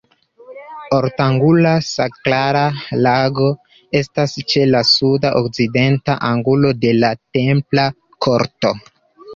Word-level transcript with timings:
Ortangula 0.99 1.73
sakrala 1.87 2.63
lago 3.09 3.51
estas 4.01 4.35
ĉe 4.55 4.67
la 4.73 4.83
sud-okcidenta 4.95 6.19
angulo 6.35 6.75
de 6.87 6.97
la 7.05 7.17
templa 7.41 7.87
korto. 8.29 8.79